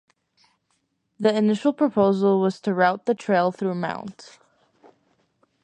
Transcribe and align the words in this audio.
The 1.19 1.37
initial 1.37 1.73
proposal 1.73 2.41
was 2.41 2.59
to 2.61 2.73
route 2.73 3.05
the 3.05 3.13
trail 3.13 3.51
through 3.51 3.75
Mt. 3.75 4.39